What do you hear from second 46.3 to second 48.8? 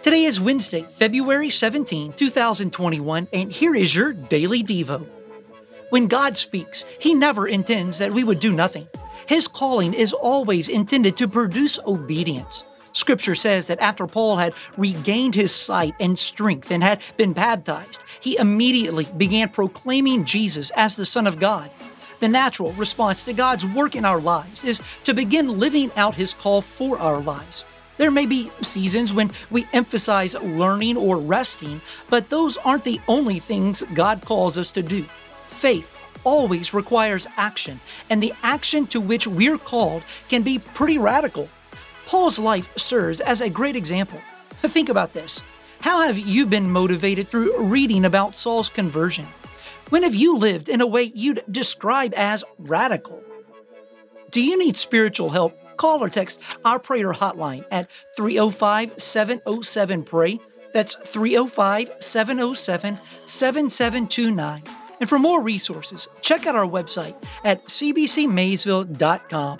been motivated through reading about Saul's